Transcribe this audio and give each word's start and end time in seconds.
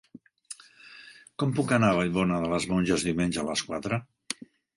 Com 1.43 1.51
puc 1.59 1.73
anar 1.77 1.91
a 1.93 1.99
Vallbona 1.99 2.41
de 2.45 2.49
les 2.55 2.67
Monges 2.73 3.07
diumenge 3.11 3.45
a 3.45 3.47
les 3.53 3.65
quatre? 3.71 4.03